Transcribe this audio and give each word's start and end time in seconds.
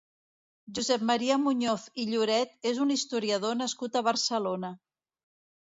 Josep 0.77 1.03
Maria 1.09 1.37
Muñoz 1.41 1.83
i 2.05 2.07
Lloret 2.15 2.57
és 2.71 2.81
un 2.87 2.95
historiador 2.97 3.61
nascut 3.63 4.01
a 4.03 4.07
Barcelona. 4.11 4.77